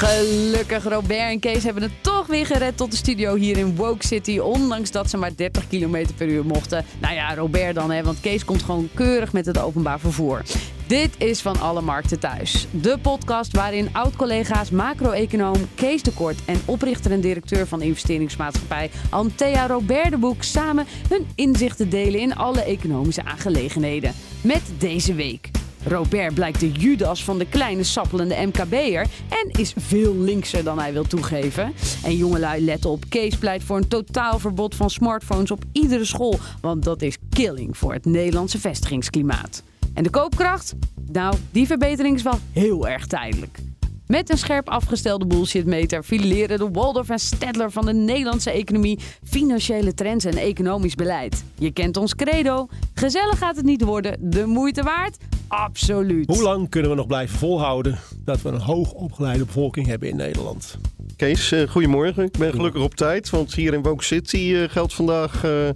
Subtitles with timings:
[0.00, 4.06] Gelukkig, Robert en Kees hebben het toch weer gered tot de studio hier in Woke
[4.06, 4.38] City.
[4.38, 6.84] Ondanks dat ze maar 30 km per uur mochten.
[7.00, 10.42] Nou ja, Robert dan, hè, want Kees komt gewoon keurig met het openbaar vervoer.
[10.86, 12.66] Dit is Van Alle Markten Thuis.
[12.70, 16.44] De podcast waarin oud-collega's macro-econoom Kees de Kort...
[16.44, 20.42] en oprichter en directeur van investeringsmaatschappij Antea Robert de Boek...
[20.42, 24.14] samen hun inzichten delen in alle economische aangelegenheden.
[24.40, 25.50] Met deze week...
[25.84, 30.92] Robert blijkt de Judas van de kleine sappelende MKB'er en is veel linkser dan hij
[30.92, 31.72] wil toegeven.
[32.04, 36.38] En jongelui, let op, Kees pleit voor een totaal verbod van smartphones op iedere school,
[36.60, 39.62] want dat is killing voor het Nederlandse vestigingsklimaat.
[39.94, 40.74] En de koopkracht?
[41.12, 43.58] Nou, die verbetering is wel heel erg tijdelijk.
[44.10, 49.94] Met een scherp afgestelde bullshitmeter fileren de Waldorf en Stedtler van de Nederlandse economie, financiële
[49.94, 51.44] trends en economisch beleid.
[51.58, 52.66] Je kent ons credo.
[52.94, 55.16] Gezellig gaat het niet worden, de moeite waard?
[55.48, 56.26] Absoluut.
[56.26, 60.16] Hoe lang kunnen we nog blijven volhouden dat we een hoog opgeleide bevolking hebben in
[60.16, 60.78] Nederland?
[61.16, 62.24] Kees, uh, goedemorgen.
[62.24, 65.68] Ik ben gelukkig op tijd, want hier in Woke City uh, geldt vandaag, uh,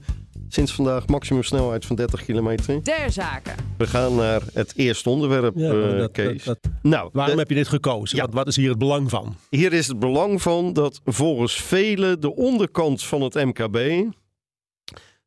[0.55, 2.83] sinds vandaag maximum snelheid van 30 kilometer.
[2.83, 3.55] Ter zaken.
[3.79, 6.45] We gaan naar het eerste onderwerp, ja, dat, Kees.
[6.45, 8.17] Dat, dat, nou, waarom heb je dit gekozen?
[8.17, 8.25] Ja.
[8.25, 9.37] Wat, wat, is hier het belang van?
[9.51, 14.05] Hier is het belang van dat volgens velen de onderkant van het MKB,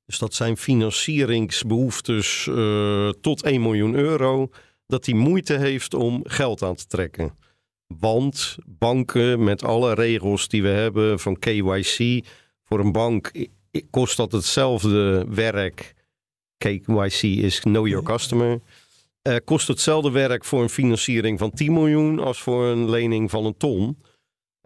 [0.05, 4.49] dus dat zijn financieringsbehoeftes uh, tot 1 miljoen euro,
[4.85, 7.35] dat die moeite heeft om geld aan te trekken.
[7.87, 12.25] Want banken met alle regels die we hebben van KYC,
[12.63, 13.31] voor een bank
[13.89, 15.93] kost dat hetzelfde werk.
[16.57, 18.59] KYC is Know Your Customer.
[19.27, 23.45] Uh, kost hetzelfde werk voor een financiering van 10 miljoen als voor een lening van
[23.45, 23.97] een ton.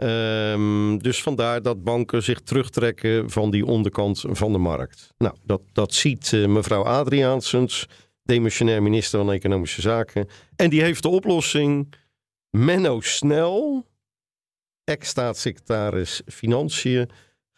[0.04, 5.14] Um, dus vandaar dat banken zich terugtrekken van die onderkant van de markt.
[5.18, 7.88] Nou, dat, dat ziet uh, mevrouw Adriaansens,
[8.24, 10.28] demissionair minister van Economische Zaken.
[10.56, 11.94] En die heeft de oplossing.
[12.50, 13.86] Menno Snel,
[14.84, 17.10] ex-staatssecretaris Financiën,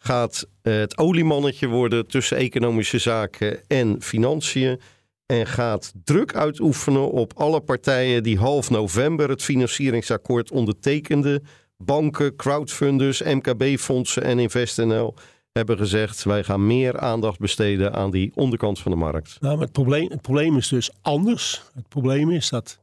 [0.04, 4.80] gaat uh, het oliemannetje worden tussen economische zaken en financiën.
[5.26, 13.22] En gaat druk uitoefenen op alle partijen die half november het financieringsakkoord ondertekenden banken, crowdfunders,
[13.22, 15.14] MKB-fondsen en InvestNL
[15.52, 19.36] hebben gezegd: wij gaan meer aandacht besteden aan die onderkant van de markt.
[19.40, 21.62] Nou, maar het probleem, het probleem is dus anders.
[21.74, 22.78] Het probleem is dat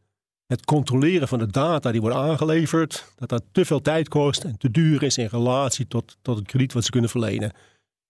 [0.51, 4.57] het controleren van de data die worden aangeleverd, dat dat te veel tijd kost en
[4.57, 7.51] te duur is in relatie tot, tot het krediet wat ze kunnen verlenen.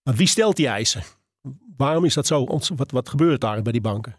[0.03, 1.03] Maar wie stelt die eisen?
[1.77, 2.45] Waarom is dat zo?
[2.75, 4.15] Wat, wat gebeurt daar bij die banken?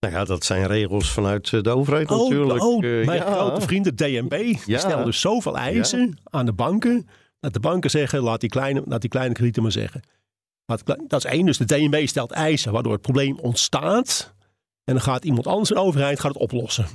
[0.00, 2.62] Nou ja, dat zijn regels vanuit eh, de overheid oh, natuurlijk.
[2.62, 3.32] Oh, mijn ja.
[3.32, 4.78] grote vrienden DNB ja.
[4.78, 7.08] stellen dus zoveel eisen aan de banken.
[7.40, 10.02] Dat de banken zeggen, laat die kleine, laat die kleine kredieten maar zeggen.
[11.06, 14.34] Dat is één, dus de DNB stelt eisen waardoor het probleem ontstaat.
[14.84, 16.86] En dan gaat iemand anders, een overheid, gaat het oplossen.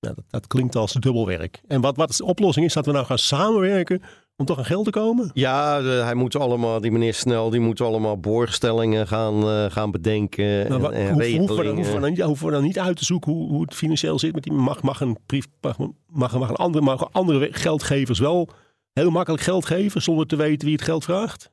[0.00, 1.60] Nou, dat, dat, klinkt als dubbelwerk.
[1.66, 4.02] En wat, wat de oplossing is, dat we nou gaan samenwerken
[4.36, 5.30] om toch aan geld te komen?
[5.34, 9.90] Ja, de, hij moet allemaal, die meneer Snel, die moet allemaal borgstellingen gaan, uh, gaan
[9.90, 11.38] bedenken nou, en, en.
[11.38, 14.34] Hoeven we, dan, hoeven we dan niet uit te zoeken hoe, hoe het financieel zit
[14.34, 15.76] met die mag, mag een brief, mag,
[16.06, 18.48] mag, mag een andere, mag andere geldgevers wel
[18.92, 21.50] heel makkelijk geld geven zonder te weten wie het geld vraagt?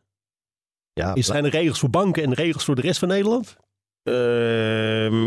[0.93, 3.55] Ja, is, zijn er regels voor banken en regels voor de rest van Nederland?
[4.03, 4.13] Uh,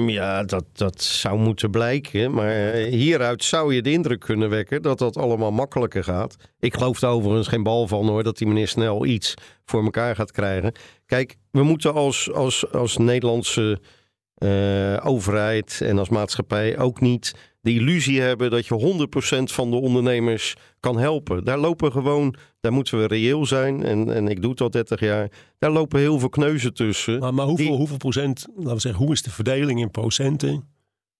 [0.07, 2.33] ja, dat, dat zou moeten blijken.
[2.33, 6.37] Maar hieruit zou je de indruk kunnen wekken dat dat allemaal makkelijker gaat.
[6.59, 10.17] Ik geloof er overigens geen bal van hoor, dat die meneer snel iets voor elkaar
[10.17, 10.73] gaat krijgen.
[11.07, 13.81] Kijk, we moeten als, als, als Nederlandse
[14.39, 17.35] uh, overheid en als maatschappij ook niet
[17.67, 19.07] de illusie hebben dat je
[19.41, 21.45] 100% van de ondernemers kan helpen.
[21.45, 23.83] Daar lopen gewoon, daar moeten we reëel zijn.
[23.83, 25.31] En, en ik doe het al 30 jaar.
[25.59, 27.19] Daar lopen heel veel kneuzen tussen.
[27.19, 30.69] Maar, maar hoeveel, hoeveel procent, laten we zeggen, hoe is de verdeling in procenten?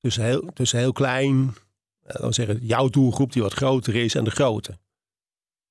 [0.01, 4.15] Tussen heel, tussen heel klein, eh, laten we zeggen, jouw doelgroep die wat groter is
[4.15, 4.79] en de grote.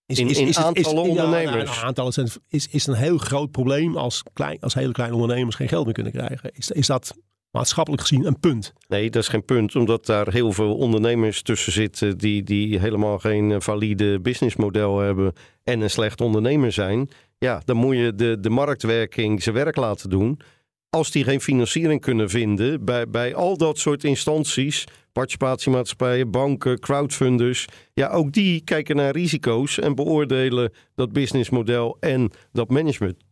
[0.05, 1.75] Is, in, is, is, aantallen ondernemers.
[1.75, 5.55] Ja, aantallen zijn, is, is een heel groot probleem als, klein, als hele kleine ondernemers
[5.55, 6.51] geen geld meer kunnen krijgen.
[6.53, 7.15] Is, is dat
[7.55, 8.73] maatschappelijk gezien een punt.
[8.87, 13.19] Nee, dat is geen punt, omdat daar heel veel ondernemers tussen zitten die, die helemaal
[13.19, 17.09] geen valide businessmodel hebben en een slecht ondernemer zijn.
[17.37, 20.39] Ja, dan moet je de, de marktwerking zijn werk laten doen.
[20.89, 27.65] Als die geen financiering kunnen vinden bij, bij al dat soort instanties, participatiemaatschappijen, banken, crowdfunders.
[27.93, 33.24] Ja, ook die kijken naar risico's en beoordelen dat businessmodel en dat management.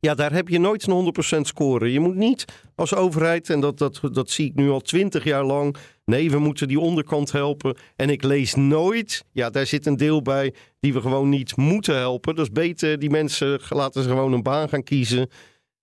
[0.00, 1.92] Ja, daar heb je nooit een 100% score.
[1.92, 2.44] Je moet niet
[2.74, 5.76] als overheid, en dat, dat, dat zie ik nu al 20 jaar lang.
[6.04, 7.76] Nee, we moeten die onderkant helpen.
[7.96, 11.96] En ik lees nooit, ja, daar zit een deel bij die we gewoon niet moeten
[11.96, 12.36] helpen.
[12.36, 15.28] Is beter, die mensen laten ze gewoon een baan gaan kiezen.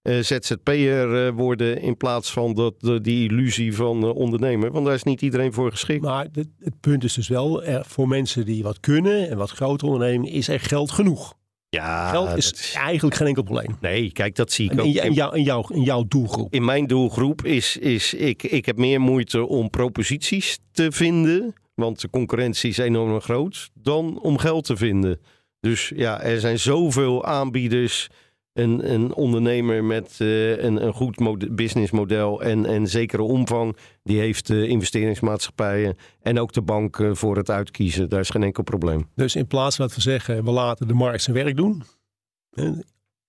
[0.04, 4.72] Uh, ZZP'er uh, worden in plaats van dat, die illusie van uh, ondernemer.
[4.72, 6.02] Want daar is niet iedereen voor geschikt.
[6.02, 9.84] Maar het, het punt is dus wel, voor mensen die wat kunnen en wat groot
[9.84, 11.36] ondernemen, is er geld genoeg.
[11.70, 13.78] Ja, Geld is, eigenlijk geen enkel probleem.
[13.82, 14.86] Nee, kijk, dat zie ik ook.
[14.86, 16.54] in, jou, in, jou, in jouw doelgroep.
[16.54, 22.02] In mijn doelgroep is, is ik, ik heb meer moeite om proposities te vinden, want
[22.02, 25.20] de concurrentie is enorm groot, dan om geld te vinden.
[25.60, 28.08] Dus ja, er zijn zoveel aanbieders.
[28.58, 34.50] Een, een ondernemer met uh, een, een goed businessmodel en, en zekere omvang, die heeft
[34.50, 38.10] uh, investeringsmaatschappijen en ook de banken voor het uitkiezen.
[38.10, 39.10] Daar is geen enkel probleem.
[39.16, 41.84] Dus in plaats van dat we zeggen, we laten de markt zijn werk doen.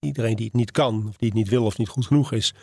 [0.01, 2.55] Iedereen die het niet kan, of die het niet wil of niet goed genoeg is,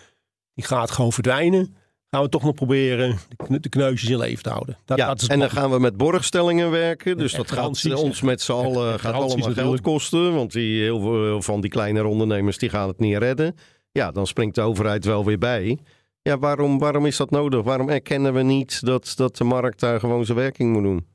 [0.53, 1.75] die gaat gewoon verdwijnen.
[2.15, 3.17] Gaan we toch nog proberen
[3.47, 4.77] de kneusjes in leven te houden.
[4.85, 7.17] Dat, ja, dat is en dan gaan we met borgstellingen werken.
[7.17, 10.33] Dus dat gaat ons met z'n allen gaat allemaal geld kosten.
[10.33, 13.55] Want die, heel veel van die kleinere ondernemers die gaan het niet redden.
[13.91, 15.79] Ja, dan springt de overheid wel weer bij.
[16.21, 17.63] Ja, waarom, waarom is dat nodig?
[17.63, 21.05] Waarom erkennen we niet dat, dat de markt daar gewoon zijn werking moet doen?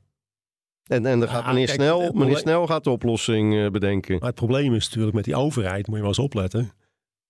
[0.83, 4.17] En, en dan gaat meneer, kijk, Snel, meneer Snel gaat de oplossing uh, bedenken.
[4.19, 6.71] Maar het probleem is natuurlijk met die overheid, moet je wel eens opletten.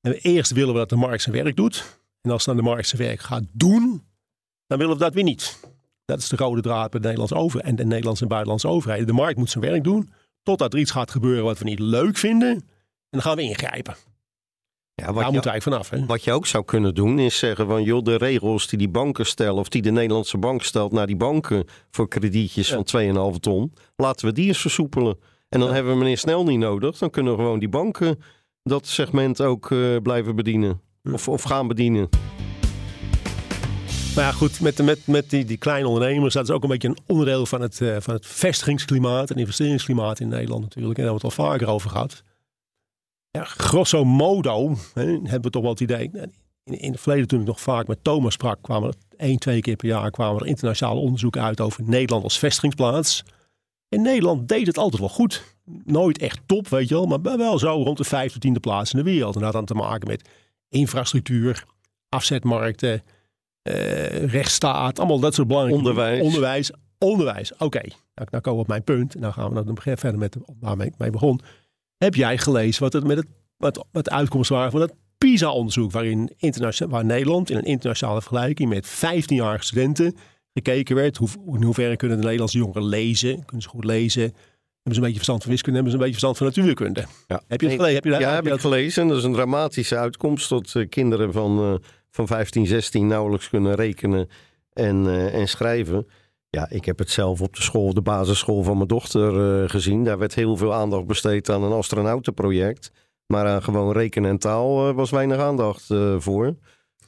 [0.01, 2.00] En eerst willen we dat de markt zijn werk doet.
[2.21, 4.03] En als dan de markt zijn werk gaat doen,
[4.67, 5.59] dan willen we dat weer niet.
[6.05, 9.07] Dat is de rode draad bij de Nederlandse overheid en de Nederlandse en buitenlandse overheden.
[9.07, 10.09] De markt moet zijn werk doen,
[10.43, 12.49] totdat er iets gaat gebeuren wat we niet leuk vinden.
[12.49, 12.63] En
[13.09, 13.95] dan gaan we ingrijpen.
[14.93, 15.89] Ja, wat Daar moeten wij vanaf.
[15.89, 16.05] Hè?
[16.05, 19.25] Wat je ook zou kunnen doen is zeggen van joh, de regels die die banken
[19.25, 22.81] stellen of die de Nederlandse bank stelt naar die banken voor kredietjes ja.
[22.83, 25.17] van 2,5 ton, laten we die eens versoepelen.
[25.49, 25.73] En dan ja.
[25.73, 26.97] hebben we meneer Snel niet nodig.
[26.97, 28.19] Dan kunnen we gewoon die banken
[28.63, 30.81] dat segment ook uh, blijven bedienen.
[31.03, 32.09] Of, of gaan bedienen.
[34.15, 36.87] Maar ja, goed, met, met, met die, die kleine ondernemers, dat is ook een beetje
[36.87, 40.97] een onderdeel van het, uh, van het vestigingsklimaat en investeringsklimaat in Nederland natuurlijk.
[40.97, 42.23] En daar hebben we het al vaker over gehad.
[43.29, 46.11] Ja, grosso modo hè, hebben we toch wel het idee.
[46.63, 49.61] In, in het verleden, toen ik nog vaak met Thomas sprak, kwamen er één, twee
[49.61, 53.23] keer per jaar kwamen er internationale onderzoeken uit over Nederland als vestigingsplaats.
[53.89, 55.43] En Nederland deed het altijd wel goed.
[55.83, 58.97] Nooit echt top, weet je wel, maar wel zo rond de vijfde, tiende plaats in
[58.97, 59.35] de wereld.
[59.35, 60.29] En dat had dan te maken met
[60.71, 61.65] infrastructuur,
[62.09, 63.03] afzetmarkten,
[63.69, 66.21] uh, rechtsstaat, allemaal dat soort belangrijke onderwijs.
[66.21, 67.53] Onderwijs, onderwijs.
[67.53, 67.93] Oké, okay.
[68.15, 69.15] nou, nou komen we op mijn punt.
[69.15, 71.39] Nou gaan we dan verder met waar ik mee begon.
[71.97, 73.27] Heb jij gelezen wat het met het
[73.57, 76.31] wat, wat de uitkomsten waren van het PISA-onderzoek, waarin
[76.87, 80.15] waar Nederland in een internationale vergelijking met 15-jarige studenten
[80.53, 81.17] gekeken werd.
[81.17, 83.45] Hoe, in hoeverre kunnen de Nederlandse jongeren lezen?
[83.45, 84.33] Kunnen ze goed lezen?
[84.83, 87.05] Hebben ze een beetje verstand van wiskunde, hebben ze een beetje verstand van natuurkunde.
[87.27, 87.41] Ja.
[87.47, 87.95] Heb je het gelezen?
[87.95, 89.07] Heb je dat, ja, heb, ik gelezen.
[89.07, 91.75] Dat is een dramatische uitkomst dat uh, kinderen van, uh,
[92.09, 94.29] van 15, 16 nauwelijks kunnen rekenen
[94.73, 96.07] en, uh, en schrijven.
[96.49, 100.03] Ja, ik heb het zelf op de school, de basisschool van mijn dochter gezien.
[100.03, 102.91] Daar werd heel veel aandacht besteed aan een astronautenproject.
[103.25, 105.87] Maar aan gewoon rekenen en taal was weinig aandacht
[106.17, 106.55] voor.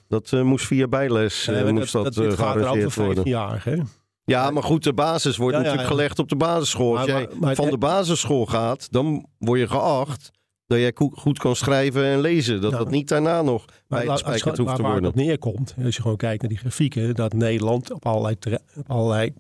[0.08, 3.30] Dat moest via bijles moest dat, dat, dat gearrangeerd worden.
[3.30, 3.78] Jaar, hè?
[4.26, 6.98] Ja, maar goed, de basis wordt ja, natuurlijk ja, gelegd op de basisschool.
[6.98, 10.32] Als jij maar, maar, van de basisschool gaat, dan word je geacht
[10.66, 12.62] dat jij goed kan schrijven en lezen.
[12.62, 15.02] Dat dat niet daarna nog bij het spijkerd hoeft te worden.
[15.02, 18.36] Waar het neerkomt, als je gewoon kijkt naar die grafieken, dat Nederland op allerlei,
[18.76, 19.34] op allerlei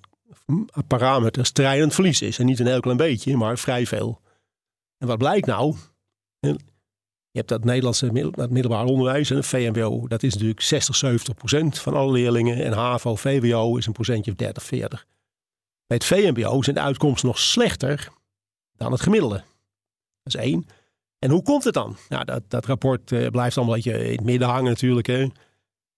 [0.87, 2.39] parameters strijdend verlies is.
[2.39, 4.21] En niet een heel klein beetje, maar vrij veel.
[4.97, 5.75] En wat blijkt nou?
[7.33, 8.11] Je hebt dat Nederlandse
[8.49, 10.07] middelbaar onderwijs en VMBO.
[10.07, 12.63] Dat is natuurlijk 60, 70 procent van alle leerlingen.
[12.63, 15.05] En HAVO, VWO is een procentje of 30, 40.
[15.87, 18.09] Bij het VMBO zijn de uitkomsten nog slechter
[18.75, 19.43] dan het gemiddelde.
[20.23, 20.67] Dat is één.
[21.19, 21.97] En hoe komt het dan?
[22.09, 25.07] Nou, dat, dat rapport uh, blijft allemaal een beetje in het midden hangen natuurlijk.
[25.07, 25.27] Hè.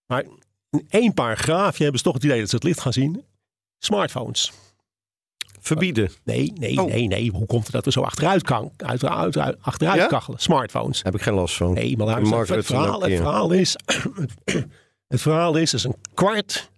[0.05, 0.23] Maar
[0.69, 3.25] in één paragraafje hebben ze toch het idee dat ze het licht gaan zien.
[3.79, 4.51] Smartphones.
[5.65, 6.09] Verbieden?
[6.23, 6.87] Nee, nee, oh.
[6.87, 7.31] nee, nee.
[7.31, 10.07] Hoe komt het dat we zo achteruit, kan, uit, uit, uit, achteruit ja?
[10.07, 10.39] kachelen?
[10.39, 11.03] Smartphones.
[11.03, 11.73] Heb ik geen last van.
[11.73, 13.75] Nee, maar het, het, verhaal, het, verhaal, is...
[15.13, 16.71] het verhaal is, dat een kwart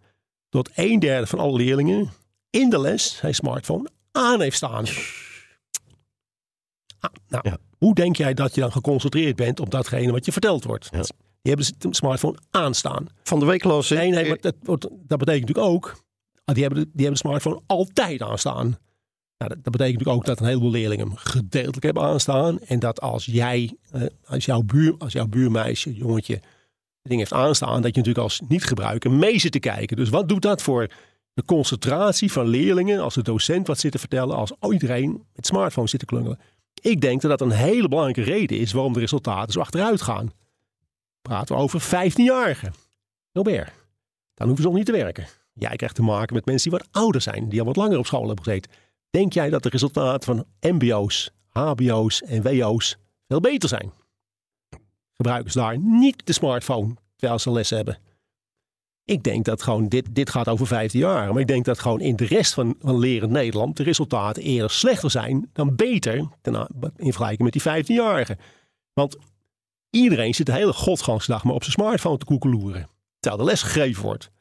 [0.50, 2.10] tot een derde van alle leerlingen
[2.50, 4.86] in de les zijn smartphone aan heeft staan.
[7.00, 7.58] Ah, nou, ja.
[7.78, 10.88] hoe denk jij dat je dan geconcentreerd bent op datgene wat je verteld wordt?
[10.92, 11.02] Ja.
[11.42, 13.08] Die hebben de smartphone aanstaan.
[13.24, 16.06] Van de week las Nee, nee, maar dat, dat betekent natuurlijk ook
[16.54, 18.78] die hebben, de, die hebben smartphone altijd aanstaan.
[19.38, 22.60] Nou, dat, dat, betekent natuurlijk ook dat een heleboel leerlingen hem gedeeltelijk hebben aanstaan.
[22.60, 27.34] En dat als jij, eh, als, jouw buur, als jouw buurmeisje, jongetje, het ding heeft
[27.34, 29.98] aanstaan, dat je natuurlijk als niet-gebruiker mee zit te kijken.
[29.98, 30.88] Dus wat doet dat voor
[31.34, 35.88] de concentratie van leerlingen, als de docent wat zit te vertellen, als iedereen met smartphone
[35.88, 36.40] zit te klungelen.
[36.82, 40.32] Ik denk dat dat een hele belangrijke reden is waarom de resultaten zo achteruit gaan.
[41.22, 42.74] Praten we over 15-jarigen.
[43.32, 43.72] Robert,
[44.34, 45.28] dan hoeven ze nog niet te werken.
[45.58, 48.06] Jij krijgt te maken met mensen die wat ouder zijn, die al wat langer op
[48.06, 48.72] school hebben gezeten.
[49.10, 52.98] Denk jij dat de resultaten van MBO's, HBO's en WO's
[53.28, 53.92] veel beter zijn?
[55.14, 58.00] Gebruiken ze daar niet de smartphone terwijl ze les hebben?
[59.06, 61.32] Ik denk dat gewoon, dit, dit gaat over 15 jaar.
[61.32, 64.70] Maar ik denk dat gewoon in de rest van, van leren Nederland de resultaten eerder
[64.70, 66.16] slechter zijn dan beter
[66.96, 68.40] in vergelijking met die 15-jarigen.
[68.94, 69.18] Want
[69.90, 72.90] iedereen zit de hele godgangsdag maar op zijn smartphone te koekeloeren.
[73.20, 74.32] Terwijl de les gegeven wordt.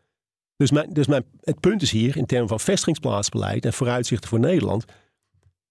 [0.57, 4.41] Dus, mijn, dus mijn, het punt is hier in termen van vestigingsplaatsbeleid en vooruitzichten voor
[4.41, 4.85] Nederland.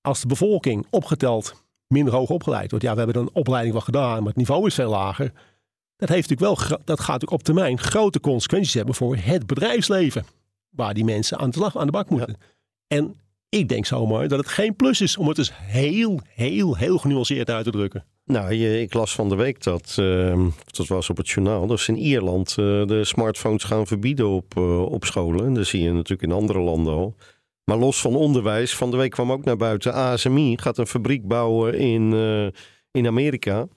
[0.01, 2.85] Als de bevolking opgeteld minder hoog opgeleid wordt.
[2.85, 5.31] Ja, we hebben er een opleiding wel gedaan, maar het niveau is veel lager
[5.97, 10.25] dat, heeft natuurlijk wel, dat gaat natuurlijk op termijn grote consequenties hebben voor het bedrijfsleven.
[10.69, 12.37] Waar die mensen aan de, slag, aan de bak moeten.
[12.87, 13.15] En
[13.49, 17.49] ik denk zomaar dat het geen plus is om het dus heel, heel, heel genuanceerd
[17.49, 18.05] uit te drukken.
[18.25, 21.91] Nou, ik las van de week dat, uh, dat was op het journaal, dat ze
[21.91, 25.53] in Ierland uh, de smartphones gaan verbieden op, uh, op scholen.
[25.53, 27.15] Dat zie je natuurlijk in andere landen al.
[27.63, 31.27] Maar los van onderwijs, van de week kwam ook naar buiten, ASMI gaat een fabriek
[31.27, 32.47] bouwen in, uh,
[32.91, 33.67] in Amerika.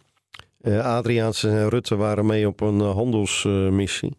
[0.82, 4.16] Adriaans en Rutte waren mee op een handelsmissie.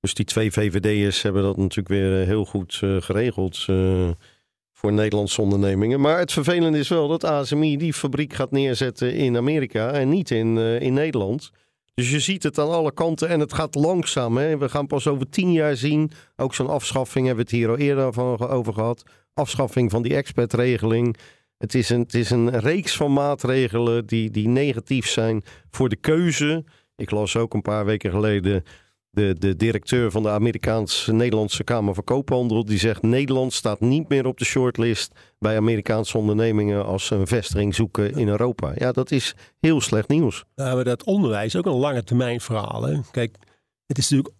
[0.00, 3.66] dus die twee VVD'ers hebben dat natuurlijk weer heel goed geregeld
[4.84, 6.00] voor Nederlandse ondernemingen.
[6.00, 10.30] Maar het vervelende is wel dat ASMI die fabriek gaat neerzetten in Amerika en niet
[10.30, 11.50] in, in Nederland.
[11.94, 14.36] Dus je ziet het aan alle kanten en het gaat langzaam.
[14.36, 14.58] Hè?
[14.58, 16.10] We gaan pas over tien jaar zien.
[16.36, 19.02] Ook zo'n afschaffing hebben we het hier al eerder van, over gehad.
[19.34, 21.16] Afschaffing van die expertregeling.
[21.58, 25.96] Het is een, het is een reeks van maatregelen die, die negatief zijn voor de
[25.96, 26.64] keuze.
[26.96, 28.62] Ik las ook een paar weken geleden
[29.14, 32.64] de, de directeur van de Amerikaans-Nederlandse Kamer van Koophandel.
[32.64, 37.26] Die zegt Nederland staat niet meer op de shortlist bij Amerikaanse ondernemingen als ze een
[37.26, 38.72] vestiging zoeken in Europa.
[38.74, 40.44] Ja, dat is heel slecht nieuws.
[40.54, 42.82] Nou, maar dat onderwijs ook een lange termijn verhaal.
[42.82, 43.00] Hè?
[43.10, 43.36] Kijk,
[43.86, 44.34] het is natuurlijk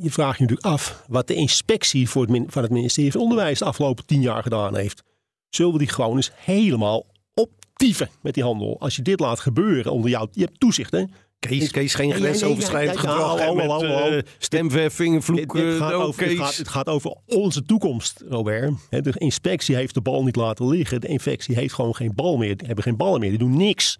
[0.00, 3.58] je vraagt je natuurlijk af wat de inspectie voor het, van het ministerie van Onderwijs
[3.58, 5.02] de afgelopen tien jaar gedaan heeft
[5.48, 8.80] zullen we die gewoon eens helemaal optieven met die handel.
[8.80, 11.04] Als je dit laat gebeuren onder jou, je hebt toezicht hè.
[11.38, 15.66] Kees, Kees geen grensoverschrijdend gedrag stemverving, vloeken.
[15.66, 18.72] Het, gaat over, het, gaat, het gaat over onze toekomst, Robert.
[18.90, 21.00] De inspectie heeft de bal niet laten liggen.
[21.00, 22.56] De infectie heeft gewoon geen bal meer.
[22.56, 23.30] Die hebben geen ballen meer.
[23.30, 23.98] Die doen niks.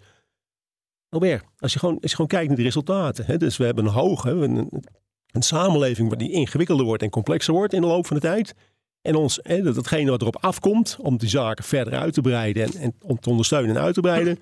[1.09, 3.39] Robert, als je gewoon, als je gewoon kijkt naar de resultaten.
[3.39, 4.83] Dus we hebben een hoge, een,
[5.31, 8.55] een samenleving die ingewikkelder wordt en complexer wordt in de loop van de tijd.
[9.01, 12.73] En ons, hè, datgene wat erop afkomt om die zaken verder uit te breiden en,
[12.73, 14.39] en om te ondersteunen en uit te breiden,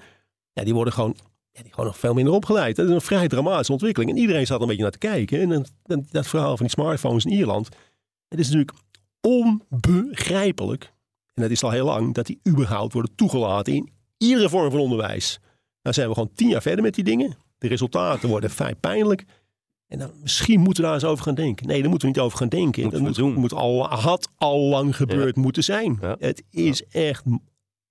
[0.54, 1.16] ja, die worden gewoon,
[1.58, 2.76] ja, die gewoon nog veel minder opgeleid.
[2.76, 4.12] Dat is een vrij dramatische ontwikkeling.
[4.12, 5.42] En iedereen zat een beetje naar te kijken.
[5.42, 7.70] En dan, dat verhaal van die smartphones in Ierland.
[8.28, 8.78] Het is natuurlijk
[9.22, 10.94] onbegrijpelijk,
[11.34, 14.80] en dat is al heel lang, dat die überhaupt worden toegelaten in iedere vorm van
[14.80, 15.40] onderwijs.
[15.82, 17.38] Nou zijn we gewoon tien jaar verder met die dingen.
[17.58, 19.26] De resultaten worden vrij pijnlijk.
[19.88, 21.68] En dan, misschien moeten we daar eens over gaan denken.
[21.68, 22.90] Nee, daar moeten we niet over gaan denken.
[22.90, 26.00] Dat moet, moet, al, had al lang gebeurd moeten zijn.
[26.20, 27.24] Het is echt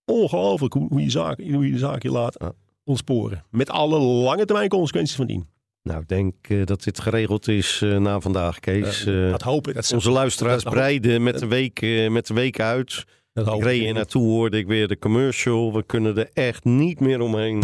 [0.05, 2.37] ongelooflijk hoe, hoe, je zaak, hoe je de zaak je laat
[2.87, 3.45] ontsporen.
[3.51, 5.47] Met alle lange termijn consequenties van dien.
[5.83, 9.07] Nou, ik denk uh, dat dit geregeld is uh, na vandaag, Kees.
[9.07, 9.75] Uh, dat hoop ik.
[9.75, 13.05] Dat onze luisteraars breiden met de, week, met de week uit.
[13.35, 15.73] ik reed naartoe, hoorde ik weer de commercial.
[15.73, 17.63] We kunnen er echt niet meer omheen.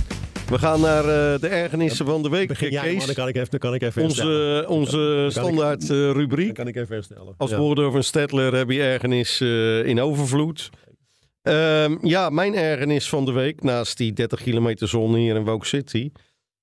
[0.53, 3.07] We gaan naar uh, de ergernissen van de week, Begin, ja, Kees.
[3.07, 6.47] dan kan ik even, dan kan ik even Onze, onze standaard uh, rubriek.
[6.47, 7.35] Dan kan ik even herstellen.
[7.37, 7.59] Als ja.
[7.59, 10.71] woorden over een Stedtler heb je ergernis uh, in overvloed.
[11.43, 15.67] Um, ja, mijn ergernis van de week, naast die 30 kilometer zone hier in Woke
[15.67, 16.11] City...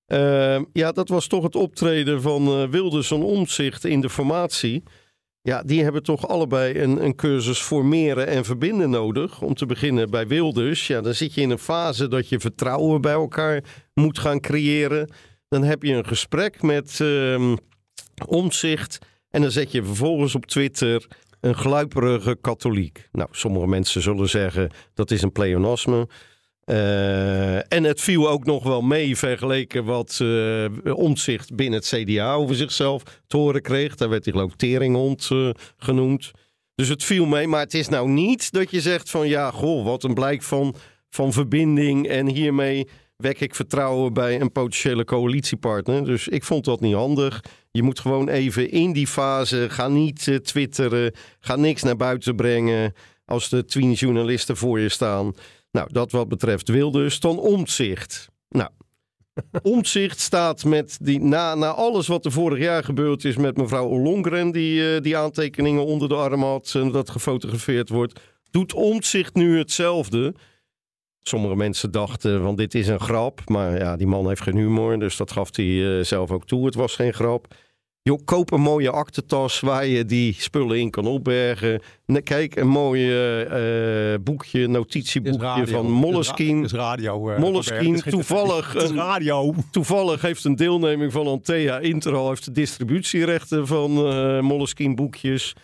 [0.07, 4.83] Uh, ja, dat was toch het optreden van Wilders en Omtzigt in de formatie...
[5.41, 9.41] Ja, die hebben toch allebei een, een cursus formeren en verbinden nodig.
[9.41, 10.87] Om te beginnen bij Wilders.
[10.87, 15.09] Ja, dan zit je in een fase dat je vertrouwen bij elkaar moet gaan creëren.
[15.47, 17.53] Dan heb je een gesprek met uh,
[18.25, 18.97] omzicht.
[19.29, 21.07] En dan zet je vervolgens op Twitter
[21.41, 23.09] een gluiperige katholiek.
[23.11, 26.07] Nou, sommige mensen zullen zeggen dat is een pleonasme.
[26.65, 32.33] Uh, en het viel ook nog wel mee vergeleken wat uh, omzicht binnen het CDA
[32.33, 33.95] over zichzelf te horen kreeg.
[33.95, 36.31] Daar werd hij geloof ik teringhond uh, genoemd.
[36.75, 39.85] Dus het viel mee, maar het is nou niet dat je zegt van ja, goh,
[39.85, 40.75] wat een blijk van,
[41.09, 42.87] van verbinding en hiermee
[43.21, 46.05] wek ik vertrouwen bij een potentiële coalitiepartner.
[46.05, 47.43] Dus ik vond dat niet handig.
[47.71, 52.93] Je moet gewoon even in die fase, ga niet twitteren, ga niks naar buiten brengen
[53.25, 55.33] als de twien journalisten voor je staan.
[55.71, 58.29] Nou, dat wat betreft Wilders, dan omzicht.
[58.49, 58.69] Nou,
[59.61, 63.87] Omtzigt staat met die, na, na alles wat er vorig jaar gebeurd is met mevrouw
[63.87, 68.19] Ollongren, die uh, die aantekeningen onder de arm had en dat gefotografeerd wordt,
[68.51, 70.33] doet Omtzigt nu hetzelfde.
[71.29, 73.41] Sommige mensen dachten, van dit is een grap.
[73.45, 76.65] Maar ja, die man heeft geen humor, dus dat gaf hij uh, zelf ook toe.
[76.65, 77.47] Het was geen grap.
[78.01, 81.81] Joh, koop een mooie aktentas waar je die spullen in kan opbergen.
[82.23, 83.01] Kijk, een mooi
[83.43, 86.63] uh, boekje, notitieboekje radio, van Moleskine.
[86.63, 87.29] is radio.
[87.29, 89.53] Uh, toevallig, is radio.
[89.71, 95.55] toevallig heeft een deelneming van Antea Intro heeft de distributierechten van uh, Moleskine boekjes.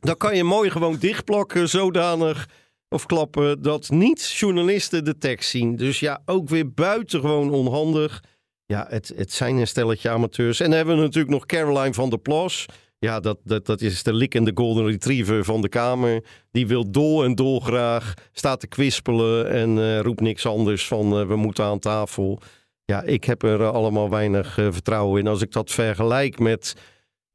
[0.00, 2.48] Dan kan je mooi gewoon dichtplakken, zodanig
[2.88, 5.76] of klappen dat niet-journalisten de tekst zien.
[5.76, 8.22] Dus ja, ook weer buitengewoon onhandig.
[8.66, 10.60] Ja, het, het zijn een stelletje amateurs.
[10.60, 12.66] En dan hebben we natuurlijk nog Caroline van der Plas.
[12.98, 16.24] Ja, dat, dat, dat is de likkende golden retriever van de Kamer.
[16.50, 21.20] Die wil dol en dol graag, staat te kwispelen en uh, roept niks anders van
[21.20, 22.40] uh, we moeten aan tafel.
[22.84, 25.26] Ja, ik heb er allemaal weinig vertrouwen in.
[25.26, 26.74] Als ik dat vergelijk met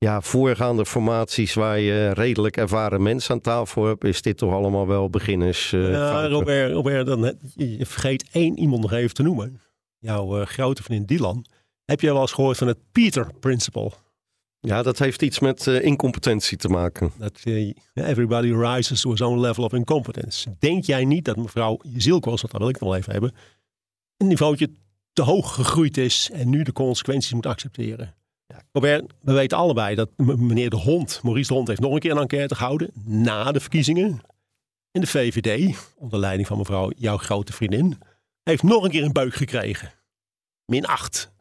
[0.06, 4.88] ja, voorgaande formaties waar je redelijk ervaren mensen aan tafel hebt, is dit toch allemaal
[4.88, 5.72] wel beginners.
[5.72, 9.62] Uh, ja, Robert, Robert dan, je vergeet één iemand nog even te noemen.
[10.00, 11.46] Jouw uh, grote vriend Dylan.
[11.86, 13.92] Heb je wel eens gehoord van het Peter Principle?
[14.60, 17.12] Ja, dat heeft iets met uh, incompetentie te maken.
[17.18, 17.40] Dat
[17.94, 20.56] everybody rises to his own level of incompetence.
[20.60, 23.34] Denk jij niet dat mevrouw Zielkos, dat wil ik nog wel even hebben,
[24.18, 24.70] een niveautje
[25.14, 28.16] te hoog gegroeid is en nu de consequenties moet accepteren?
[28.72, 32.12] Robert, we weten allebei dat meneer De Hond, Maurice De Hond, heeft nog een keer
[32.12, 34.22] een enquête gehouden na de verkiezingen.
[34.92, 37.98] En de VVD, onder leiding van mevrouw, jouw grote vriendin,
[38.44, 39.92] heeft nog een keer een buik gekregen.
[40.66, 41.32] Min 8.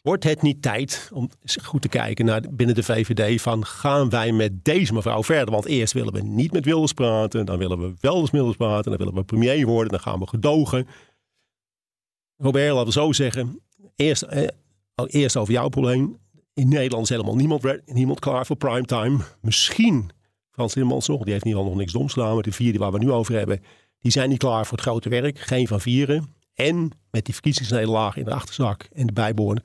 [0.00, 1.30] Wordt het niet tijd om
[1.62, 5.50] goed te kijken naar binnen de VVD van gaan wij met deze mevrouw verder?
[5.50, 8.90] Want eerst willen we niet met Wilders praten, dan willen we wel eens Wilders praten,
[8.90, 10.86] dan willen we premier worden, dan gaan we gedogen.
[12.36, 13.60] Robert, laten we zo zeggen,
[13.96, 14.48] eerst, eh,
[15.06, 16.18] eerst over jouw probleem.
[16.54, 19.18] In Nederland is helemaal niemand, niemand klaar voor primetime.
[19.40, 20.10] Misschien
[20.50, 22.34] Frans Timmermans nog, die heeft in ieder geval nog niks domslaan.
[22.34, 23.62] Maar de vier die waar we nu over hebben,
[23.98, 25.38] die zijn niet klaar voor het grote werk.
[25.38, 26.34] Geen van vieren.
[26.54, 29.62] En met die verkiezingsnederlaag in de achterzak en de bijbehorende.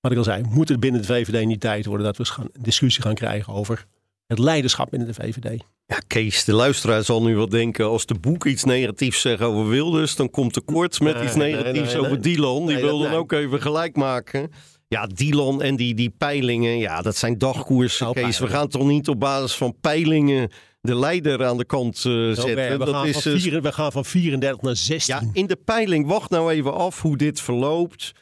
[0.00, 2.62] Wat ik al zei, moet het binnen de VVD niet tijd worden dat we een
[2.62, 3.86] discussie gaan krijgen over
[4.26, 5.62] het leiderschap binnen de VVD.
[5.86, 9.68] Ja, Kees, de luisteraar zal nu wel denken: als de boek iets negatiefs zegt over
[9.68, 12.66] Wilders, dan komt de kort met iets negatiefs nee, nee, over Dylan.
[12.66, 14.50] Die wil dan ook even gelijk maken.
[14.88, 18.38] Ja, Dylan en die, die peilingen, ja, dat zijn dagkoersen, Kees.
[18.38, 22.78] We gaan toch niet op basis van peilingen de leider aan de kant uh, zetten.
[22.78, 25.14] We, dat gaan is, van vier, we gaan van 34 naar 16.
[25.14, 28.12] Ja, in de peiling, wacht nou even af hoe dit verloopt.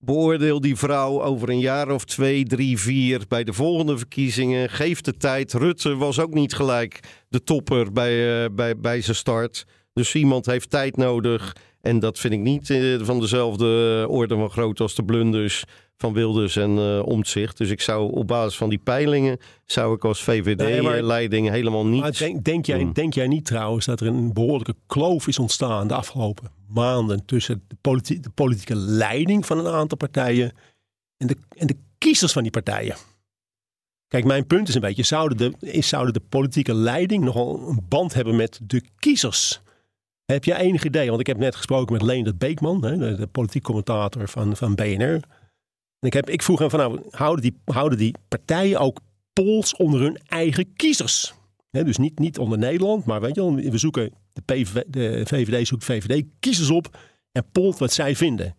[0.00, 4.70] Beoordeel die vrouw over een jaar of twee, drie, vier bij de volgende verkiezingen.
[4.70, 5.52] Geef de tijd.
[5.52, 9.66] Rutte was ook niet gelijk de topper bij, uh, bij, bij zijn start.
[9.92, 11.56] Dus iemand heeft tijd nodig.
[11.80, 15.64] En dat vind ik niet uh, van dezelfde orde van groot als de blunders
[15.96, 17.58] van Wilders en uh, Omtzigt.
[17.58, 22.18] Dus ik zou op basis van die peilingen, zou ik als VVD-leiding nee, helemaal niet...
[22.18, 25.94] Denk, denk, jij, denk jij niet trouwens dat er een behoorlijke kloof is ontstaan de
[25.94, 30.52] afgelopen maanden tussen de, politi de politieke leiding van een aantal partijen
[31.16, 32.96] en de, en de kiezers van die partijen?
[34.08, 38.14] Kijk, mijn punt is een beetje, zouden de, zouden de politieke leiding nogal een band
[38.14, 39.60] hebben met de kiezers?
[40.32, 41.08] Heb je enig idee?
[41.08, 45.20] Want ik heb net gesproken met Leendert Beekman, de, de politiek commentator van, van BNR.
[45.98, 49.00] En ik, heb, ik vroeg hem van nou, houden die, houden die partijen ook
[49.32, 51.34] polls onder hun eigen kiezers?
[51.70, 54.12] dus niet, niet onder Nederland, maar weet je we zoeken,
[54.44, 56.98] de, de VVD zoekt VVD-kiezers op
[57.32, 58.56] en polt wat zij vinden.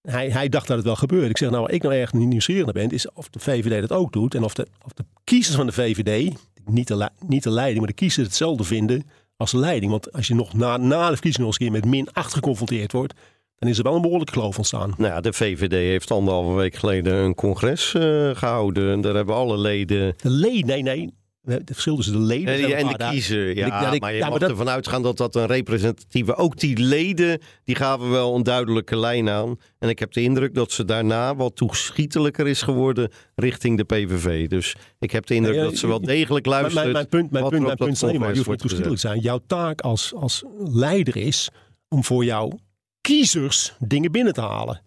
[0.00, 1.28] Hij, hij dacht dat het wel gebeurde.
[1.28, 3.98] Ik zeg nou, waar ik nou erg nieuwsgierig naar ben, is of de VVD dat
[3.98, 4.34] ook doet.
[4.34, 7.88] En of de, of de kiezers van de VVD, niet de, niet de leiding, maar
[7.88, 9.90] de kiezers hetzelfde vinden als leiding.
[9.90, 12.34] Want als je nog na, na de verkiezingen nog eens een keer met min 8
[12.34, 13.14] geconfronteerd wordt,
[13.58, 14.94] dan is er wel een behoorlijke kloof ontstaan.
[14.98, 18.92] Nou ja, de VVD heeft anderhalve week geleden een congres uh, gehouden.
[18.92, 20.14] En daar hebben alle leden...
[20.16, 20.66] De leden?
[20.66, 21.14] Nee, nee.
[21.44, 23.56] Het verschil tussen de leden en, en de kiezer.
[23.56, 24.50] Ja, ik, maar je ja, mag dat...
[24.50, 26.36] ervan uitgaan dat dat een representatieve...
[26.36, 29.56] Ook die leden, die gaven wel een duidelijke lijn aan.
[29.78, 34.48] En ik heb de indruk dat ze daarna wat toeschietelijker is geworden richting de PVV.
[34.48, 36.82] Dus ik heb de indruk dat ze wel degelijk luisteren.
[36.82, 39.20] Mijn, mijn, punt, mijn punt, mijn punt is alleen maar, je hoeft toeschietelijk zijn.
[39.20, 41.48] Jouw taak als, als leider is
[41.88, 42.58] om voor jou
[43.00, 44.80] kiezers dingen binnen te halen.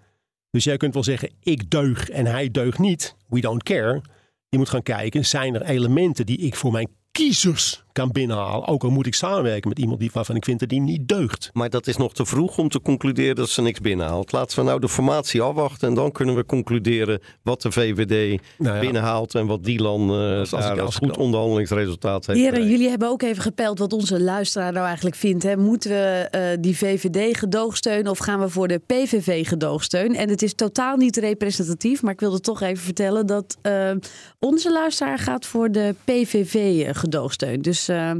[0.51, 3.15] Dus jij kunt wel zeggen, ik deug en hij deugt niet.
[3.27, 4.01] We don't care.
[4.49, 8.67] Je moet gaan kijken, zijn er elementen die ik voor mijn kiezers kan binnenhalen.
[8.67, 11.49] Ook al moet ik samenwerken met iemand die, waarvan ik vind dat die niet deugt.
[11.53, 14.31] Maar dat is nog te vroeg om te concluderen dat ze niks binnenhaalt.
[14.31, 18.75] Laten we nou de formatie afwachten en dan kunnen we concluderen wat de VVD Nou
[18.75, 18.81] ja.
[18.81, 20.39] binnenhaalt en wat Dylan eh
[20.81, 22.39] als goed dan- onderhandelingsresultaat heeft.
[22.39, 25.43] Heren, jullie hebben ook even gepeld wat onze luisteraar nou eigenlijk vindt.
[25.43, 25.57] Hè.
[25.57, 30.15] Moeten we eh, die VVD gedoogsteunen of gaan we voor de PVV gedoogsteun?
[30.15, 33.91] En het is totaal niet representatief, maar ik wilde toch even vertellen dat eh,
[34.39, 37.61] onze luisteraar gaat voor de PVV gedoogsteun.
[37.61, 38.11] Dus eh,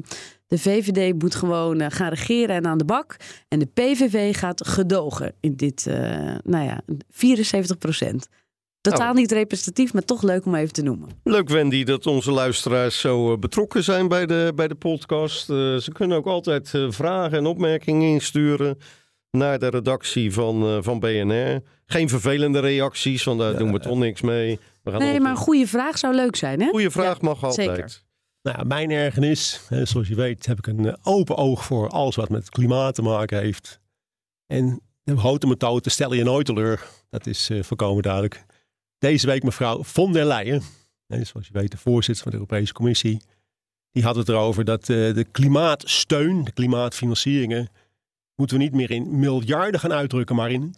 [0.47, 3.15] de VVD moet gewoon eh, gaan regeren en aan de bak.
[3.47, 8.27] En de PVV gaat gedogen in dit, eh, nou ja, 74 procent.
[8.82, 9.15] Totaal Oh.
[9.15, 11.10] niet representatief, maar toch leuk om even te noemen.
[11.23, 15.49] Leuk Wendy dat onze luisteraars zo eh, betrokken zijn bij de, bij de podcast.
[15.49, 18.77] Eh, ze kunnen ook altijd eh, vragen en opmerkingen insturen
[19.32, 21.62] naar de redactie van, eh, van BNR.
[21.86, 24.60] Geen vervelende reacties, want daar doen we toch niks mee.
[24.84, 26.67] We gaan Nee, maar een goede vraag zou leuk zijn, hè?
[26.69, 27.69] Goeie vraag Ja, mag altijd.
[27.69, 28.01] zeker.
[28.54, 32.16] Nou, mijn ergernis, hè, zoals je weet, heb ik een eh, open oog voor alles
[32.16, 33.80] wat met klimaat te maken heeft.
[34.46, 36.88] En de houten methode stellen je nooit teleur.
[37.10, 38.46] Dat is eh voorkomen duidelijk.
[38.98, 40.62] Deze week mevrouw von der Leyen,
[41.08, 43.22] hè, zoals je weet de voorzitter van de Europese Commissie,
[43.92, 47.70] die had het erover dat eh, de klimaatsteun, de klimaatfinancieringen,
[48.36, 50.76] moeten we niet meer in miljarden gaan uitdrukken, maar in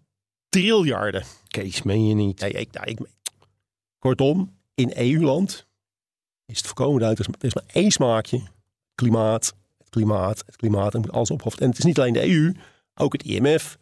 [0.50, 1.24] triljarden.
[1.48, 2.40] Kees, meen je niet?
[2.40, 3.00] Nee, ik, nou, ik,
[4.00, 5.68] kortom, in EU-land
[6.50, 7.36] is het voorkomen duidelijk.
[7.42, 8.42] Er is maar één smaakje.
[8.96, 10.94] Klimaat, het klimaat, het klimaat.
[10.94, 11.30] En moet alles.
[11.30, 12.54] En het is niet alleen de EU,
[12.94, 13.78] ook het IMF,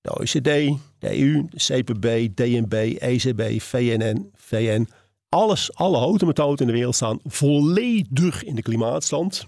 [0.00, 4.88] de OECD, de EU, de CPB, DNB, ECB, VNN, VN.
[5.28, 9.46] Alles, alle houten methoden in de wereld staan volledig in de klimaatstand.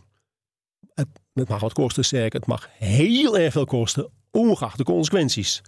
[0.95, 2.39] Het, mag wat kosten, sterker.
[2.39, 5.63] Het mag heel erg veel kosten, ongeacht de consequenties.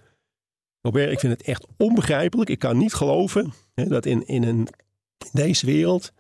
[0.81, 2.51] Robert, ik vind het echt onbegrijpelijk.
[2.51, 4.69] Ik kan niet geloven hè, dat in, in, een,
[5.19, 6.13] in deze wereld.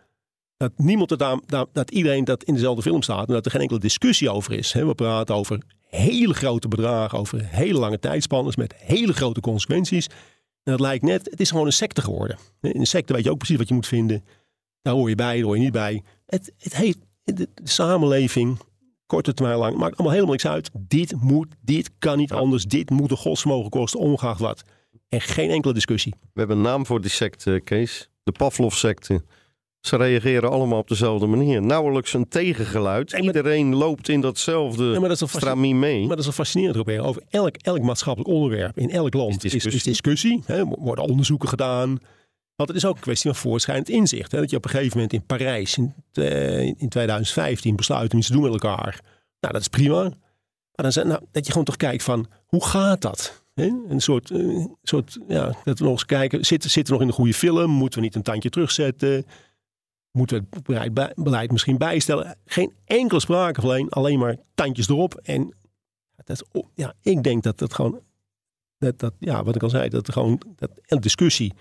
[0.61, 3.29] Dat niemand het dat, dat iedereen dat in dezelfde film staat.
[3.29, 4.73] en dat er geen enkele discussie over is.
[4.73, 8.53] We praten over hele grote bedragen, over hele lange tijdspannen.
[8.57, 10.07] met hele grote consequenties.
[10.62, 12.38] En dat lijkt net, het is gewoon een secte geworden.
[12.61, 14.25] In een secte weet je ook precies wat je moet vinden.
[14.83, 16.03] Daar hoor je bij, daar hoor je niet bij.
[16.27, 18.59] Het, het heeft de, de samenleving,
[19.07, 20.70] korte termijn lang, maakt allemaal helemaal niks uit.
[20.73, 22.64] Dit moet, dit kan niet anders.
[22.64, 24.62] Dit moet een godsvermogen kosten, ongeacht wat.
[25.09, 26.14] En geen enkele discussie.
[26.20, 28.11] We hebben een naam voor die secte, Kees.
[28.23, 29.23] De Pavlov-secte.
[29.81, 31.62] Ze reageren allemaal op dezelfde manier.
[31.62, 33.12] Nauwelijks een tegengeluid.
[33.12, 35.99] Iedereen loopt in datzelfde Ja, maar dat stramien mee.
[35.99, 37.01] Maar dat is wel fascinerend, Robert.
[37.01, 39.90] Over elk, elk maatschappelijk onderwerp in elk land Is is, discussie.
[39.90, 40.43] is discussie.
[40.47, 41.88] Hè, er worden onderzoeken gedaan.
[42.57, 44.33] Want het is ook een kwestie van voortschrijdend inzicht.
[44.33, 45.95] Hè, dat je op een gegeven moment in Parijs in,
[46.79, 49.01] in 2015 besluit om iets te doen met elkaar.
[49.40, 50.03] Nou, dat is prima.
[50.03, 53.43] Maar dan zijn, nou, dat je gewoon toch kijkt van, hoe gaat dat?
[53.55, 53.71] Hè?
[53.88, 57.14] Een soort, eh, soort ja, dat we nog eens kijken, zitten zitten we nog in
[57.14, 57.71] een goede film?
[57.71, 59.27] Moeten we niet een tandje terugzetten?
[60.12, 62.37] Moeten we het beleid, misschien bijstellen?
[62.44, 65.14] Geen enkele sprake van alleen, alleen maar tandjes erop.
[65.14, 65.55] En
[66.16, 68.01] dat is, ja, ik denk dat het gewoon,
[68.79, 71.53] dat, dat, ja, wat ik al zei, dat gewoon, dat een discussie,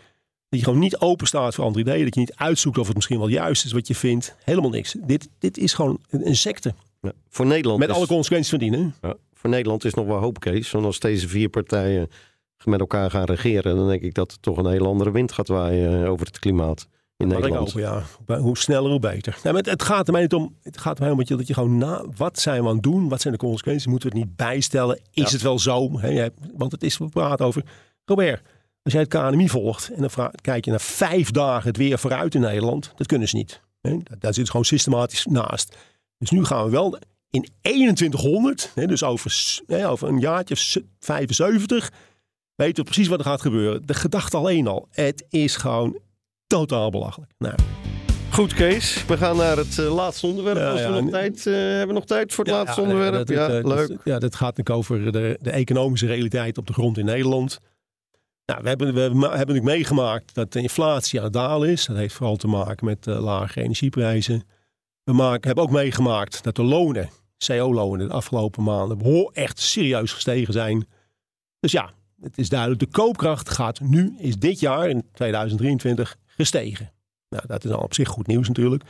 [0.49, 2.95] dat je gewoon niet open staat voor andere ideeën, dat je niet uitzoekt of het
[2.95, 4.35] misschien wel juist is wat je vindt.
[4.43, 4.95] Helemaal niks.
[4.99, 6.73] Dit, dit is gewoon een, een secte.
[7.01, 7.11] Ja.
[7.29, 8.73] Voor, Nederland Met is, alle consequenties van dien.
[8.73, 9.07] Hè?
[9.07, 10.71] ja, voor Nederland is nog wel hoop, Kees.
[10.71, 12.09] Want als deze vier partijen
[12.63, 13.75] met elkaar gaan regeren...
[13.75, 16.39] dan denk ik dat er toch een hele andere wind gaat waaien eh, over het
[16.39, 16.87] klimaat
[17.19, 17.71] in ik Nederland.
[17.71, 18.03] ja.
[18.39, 19.31] Hoe sneller, hoe beter.
[19.31, 20.55] Nou, maar het, het gaat er mij niet om.
[20.63, 22.05] Het gaat er mij om dat je, dat je gewoon na.
[22.15, 23.09] Wat zijn we aan het doen?
[23.09, 23.87] Wat zijn de consequenties?
[23.87, 24.95] Moeten we het niet bijstellen?
[24.97, 25.29] Is Ja.
[25.31, 25.89] het wel zo?
[26.57, 27.63] Want het is, we praten over.
[28.05, 28.41] Robert,
[28.83, 32.35] als jij het KNMI volgt en dan kijk je naar vijf dagen het weer vooruit
[32.35, 33.61] in Nederland, dat kunnen ze niet.
[33.81, 33.89] Hè?
[33.91, 35.77] Daar, daar zit het gewoon systematisch naast.
[36.17, 36.97] Dus nu gaan we wel
[37.29, 41.91] in 2100, hè, dus over, over een jaartje of s- 75,
[42.55, 43.85] weten we precies wat er gaat gebeuren.
[43.85, 44.87] De gedachte alleen al.
[44.91, 45.97] Het is gewoon
[46.49, 47.31] totaal belachelijk.
[47.37, 47.55] Nou,
[48.31, 49.05] Goed, Kees.
[49.05, 50.57] We gaan naar het eh, laatste onderwerp.
[50.57, 53.13] Ja, als we ja, nog tijd, eh, hebben we nog tijd voor het laatste onderwerp?
[53.13, 53.97] dat- ja, dat- dat- leuk.
[54.03, 57.59] ja, dat gaat natuurlijk over de, de economische realiteit op de grond in Nederland.
[58.45, 61.85] Nou, we hebben, we hebben natuurlijk meegemaakt dat de inflatie aan het dalen is.
[61.85, 64.43] Dat heeft vooral te maken met eh, lage energieprijzen.
[65.03, 67.09] We maken, hebben ook meegemaakt dat de lonen,
[67.45, 70.87] CO-lonen, de afgelopen maanden echt serieus gestegen zijn.
[71.59, 76.91] Dus ja, het is duidelijk, de koopkracht gaat nu, is dit jaar in 2023 gestegen.
[77.29, 78.83] Nou, dat is al op zich goed nieuws natuurlijk.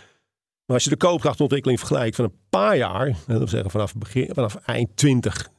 [0.66, 4.34] Maar als je de koopkrachtontwikkeling vergelijkt van een paar jaar, dat wil zeggen vanaf, begin,
[4.34, 5.50] vanaf eind 20,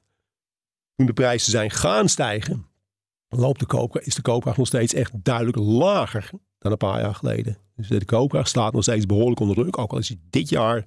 [0.95, 2.67] toen de prijzen zijn gaan stijgen,
[3.29, 7.15] loopt de koopkracht, is de koopkracht nog steeds echt duidelijk lager dan een paar jaar
[7.15, 7.59] geleden.
[7.77, 10.87] Dus de koopkracht staat nog steeds behoorlijk onder druk, ook al is dit jaar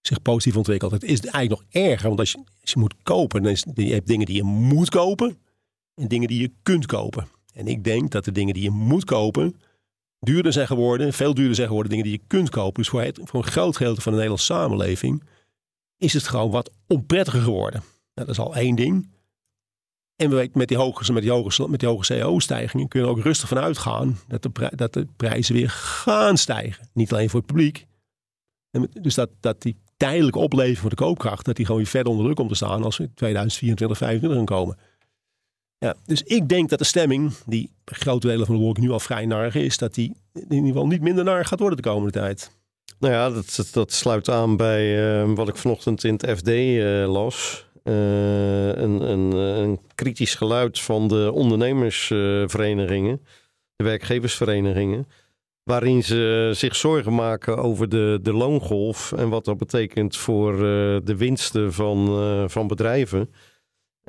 [0.00, 0.92] zich positief ontwikkeld.
[0.92, 4.06] Het is eigenlijk nog erger, want als je, je moet kopen, dan is, je hebt
[4.06, 5.38] dingen die je moet kopen
[5.94, 7.28] en dingen die je kunt kopen.
[7.54, 9.56] En ik denk dat de dingen die je moet kopen,
[10.20, 12.82] duurder zijn geworden, veel duurder zijn geworden dingen die je kunt kopen.
[12.82, 15.22] Dus voor, het, voor een groot gedeelte van de Nederlandse samenleving
[15.96, 17.80] is het gewoon wat onprettiger geworden.
[18.14, 19.16] Nou, dat is al één ding.
[20.16, 23.48] En met die hoge, met die hoge, met die hoge CO-stijgingen kunnen we ook rustig
[23.48, 26.88] van uitgaan dat de, dat de prijzen weer gaan stijgen.
[26.92, 27.86] Niet alleen voor het publiek.
[28.92, 32.24] Dus dat, dat die tijdelijke opleving van de koopkracht, dat die gewoon weer verder onder
[32.24, 34.76] druk komt te staan als we in 2024, 2025 gaan komen.
[35.78, 39.00] Ja, dus ik denk dat de stemming, die grote delen van de bevolking nu al
[39.00, 42.12] vrij narig is, dat die in ieder geval niet minder naar gaat worden de komende
[42.12, 42.50] tijd.
[42.98, 47.12] Nou ja, dat, dat sluit aan bij uh, wat ik vanochtend in het FD eh,
[47.12, 47.66] las.
[47.84, 47.94] Uh,
[48.66, 53.20] een, een, een, kritisch geluid van de ondernemersverenigingen,
[53.76, 55.08] de werkgeversverenigingen,
[55.62, 60.56] waarin ze zich zorgen maken over de, de loongolf en wat dat betekent voor
[61.04, 62.06] de winsten van,
[62.50, 63.30] van bedrijven.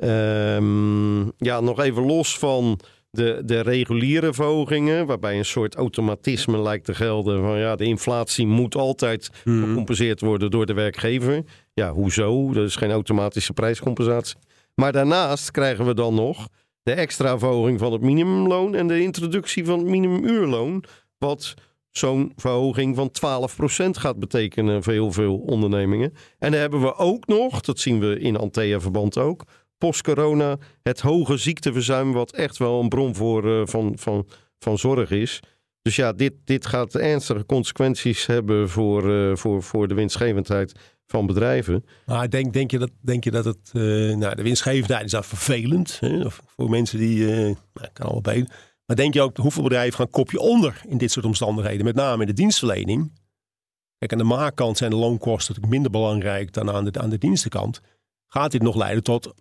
[0.04, 6.84] Um, ja, nog even los van de, de reguliere verhogingen, waarbij een soort automatisme lijkt
[6.84, 9.64] te gelden van ja, de inflatie moet altijd mhm.
[9.64, 11.44] gecompenseerd worden door de werkgever.
[11.74, 12.52] Ja, hoezo?
[12.52, 14.36] Dat is geen automatische prijscompensatie.
[14.74, 16.48] Maar daarnaast krijgen we dan nog
[16.82, 20.84] de extra verhoging van het minimumloon en de introductie van het minimumuurloon,
[21.18, 21.54] wat
[21.90, 23.10] zo'n verhoging van
[23.88, 26.12] 12% gaat betekenen voor heel veel ondernemingen.
[26.38, 29.44] En dan hebben we ook nog, dat zien we in Antea-verband ook,
[29.80, 34.26] post-corona het hoge ziekteverzuim, wat echt wel een bron voor, uh, van, van,
[34.58, 35.40] van zorg is.
[35.82, 40.72] Dus ja, dit, dit gaat ernstige consequenties hebben voor, uh, voor, voor de winstgevendheid
[41.06, 41.84] van bedrijven.
[42.06, 45.26] Maar denk, denk, je, dat, denk je dat het, uh, nou, de winstgevendheid is dat
[45.26, 46.24] vervelend hè?
[46.24, 47.56] Of voor mensen die, nou,
[47.92, 48.44] kan allebei.
[48.86, 52.20] Maar denk je ook hoeveel bedrijven gaan kopje onder in dit soort omstandigheden, met name
[52.20, 53.12] in de dienstverlening?
[53.98, 57.18] Kijk, aan de maakkant zijn de loonkosten natuurlijk minder belangrijk dan aan de, aan de
[57.18, 57.80] dienstenkant.
[58.26, 59.34] Gaat dit nog leiden tot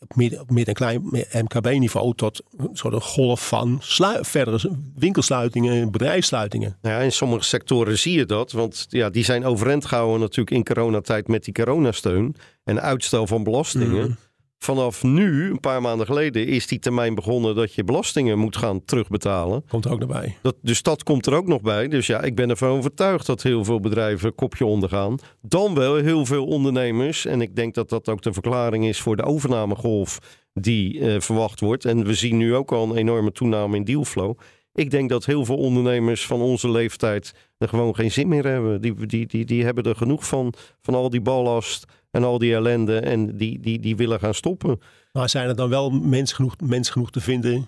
[0.00, 3.78] op midden, en klein MKB-niveau tot een soort golf van
[4.20, 6.76] verdere winkelsluitingen, bedrijfssluitingen.
[6.82, 10.50] Nou ja, in sommige sectoren zie je dat, want ja, die zijn overeind gehouden natuurlijk
[10.50, 14.04] in coronatijd met die coronasteun en uitstel van belastingen.
[14.04, 14.12] Mhm.
[14.62, 18.84] Vanaf nu, een paar maanden geleden, is die termijn begonnen dat je belastingen moet gaan
[18.84, 19.64] terugbetalen.
[19.68, 20.36] Komt er ook nog bij.
[20.42, 21.88] Dat, dus dat komt er ook nog bij.
[21.88, 25.18] Dus ja, ik ben ervan overtuigd dat heel veel bedrijven kopje ondergaan.
[25.42, 27.26] Dan wel heel veel ondernemers.
[27.26, 30.18] En ik denk dat dat ook de verklaring is voor de overnamegolf
[30.52, 31.84] die eh, verwacht wordt.
[31.84, 34.38] En we zien nu ook al een enorme toename in dealflow.
[34.74, 38.80] Ik denk dat heel veel ondernemers van onze leeftijd er gewoon geen zin meer hebben.
[38.80, 42.54] Die, die, die, die hebben er genoeg van, van al die ballast en al die
[42.54, 42.98] ellende.
[42.98, 44.80] En die, die, die willen gaan stoppen.
[45.12, 47.66] Maar zijn er dan wel mensen genoeg, mensen genoeg te vinden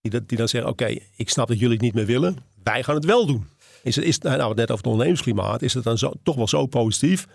[0.00, 2.36] die, dat, die dan zeggen: Oké, ik snap dat jullie het niet meer willen.
[2.62, 3.46] Wij gaan het wel doen.
[3.82, 5.62] Is het, is, nou, nou net over het ondernemersklimaat.
[5.62, 7.26] Is het dan zo, toch wel zo positief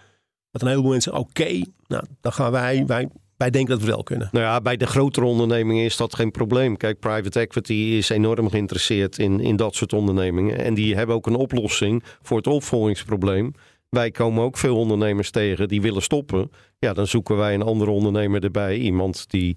[0.51, 3.91] dat een heleboel mensen zeggen: Oké, nou, dan gaan wij, wij, wij denken dat we
[3.91, 4.29] wel kunnen.
[4.31, 6.77] Nou ja, bij de grotere ondernemingen is dat geen probleem.
[6.77, 10.57] Kijk, private equity is enorm geïnteresseerd in, in dat soort ondernemingen.
[10.57, 13.53] En die hebben ook een oplossing voor het opvolgingsprobleem.
[13.89, 16.51] Wij komen ook veel ondernemers tegen die willen stoppen.
[16.79, 18.77] Ja, dan zoeken wij een andere ondernemer erbij.
[18.77, 19.55] Iemand die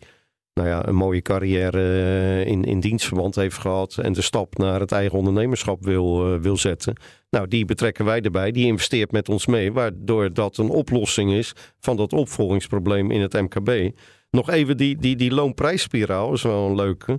[0.59, 3.99] nou ja, een mooie carrière eh, in, in dienstverband heeft gehad.
[3.99, 6.97] En de stap naar het eigen ondernemerschap wil, uh, wil zetten.
[7.31, 8.51] Nou, die betrekken wij erbij.
[8.51, 9.73] Die investeert met ons mee.
[9.73, 13.91] Waardoor dat een oplossing is van dat opvolgingsprobleem in het MKB.
[14.31, 17.19] Nog even die, die, die loonprijsspiraal is wel een leuke.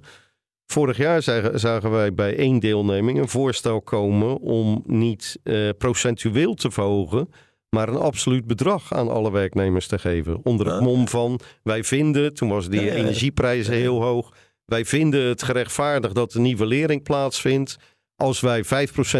[0.71, 6.53] Vorig jaar zagen, zagen, wij bij één deelneming een voorstel komen om niet uh, procentueel
[6.53, 7.29] te verhogen,
[7.69, 10.39] maar een absoluut bedrag aan alle werknemers te geven.
[10.43, 14.33] Onder het mom van wij vinden, toen was die energieprijzen heel hoog,
[14.65, 17.77] wij vinden het gerechtvaardigd dat de nivellering plaatsvindt.
[18.15, 18.67] Als wij 5%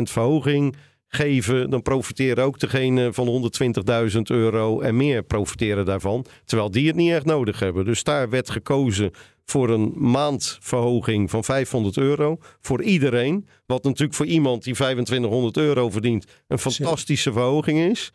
[0.04, 0.76] verhoging
[1.10, 3.52] geven, dan profiteren ook degene van
[4.12, 6.26] 120.000 euro en meer profiteren daarvan.
[6.46, 7.86] Terwijl die het niet echt nodig hebben.
[7.86, 9.12] Dus daar werd gekozen
[9.46, 13.48] voor een maandverhoging van 500 euro voor iedereen.
[13.66, 18.12] Wat natuurlijk voor iemand die 2500 euro verdient een fantastische verhoging is.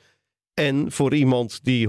[0.55, 1.89] En voor iemand die